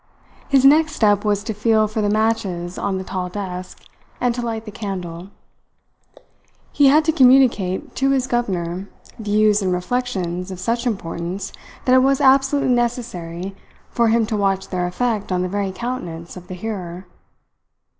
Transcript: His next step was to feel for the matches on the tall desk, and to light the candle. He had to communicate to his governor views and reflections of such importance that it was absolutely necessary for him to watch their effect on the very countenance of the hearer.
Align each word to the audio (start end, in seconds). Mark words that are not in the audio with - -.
His 0.49 0.65
next 0.65 0.93
step 0.93 1.23
was 1.23 1.43
to 1.43 1.53
feel 1.53 1.87
for 1.87 2.01
the 2.01 2.09
matches 2.09 2.79
on 2.79 2.97
the 2.97 3.03
tall 3.03 3.29
desk, 3.29 3.83
and 4.19 4.33
to 4.33 4.41
light 4.41 4.65
the 4.65 4.71
candle. 4.71 5.29
He 6.71 6.87
had 6.87 7.05
to 7.05 7.11
communicate 7.11 7.93
to 7.97 8.09
his 8.09 8.25
governor 8.25 8.89
views 9.19 9.61
and 9.61 9.71
reflections 9.71 10.49
of 10.49 10.59
such 10.59 10.87
importance 10.87 11.53
that 11.85 11.93
it 11.93 11.99
was 12.01 12.19
absolutely 12.19 12.73
necessary 12.73 13.55
for 13.91 14.07
him 14.07 14.25
to 14.25 14.35
watch 14.35 14.69
their 14.69 14.87
effect 14.87 15.31
on 15.31 15.43
the 15.43 15.47
very 15.47 15.71
countenance 15.71 16.35
of 16.35 16.47
the 16.47 16.55
hearer. 16.55 17.05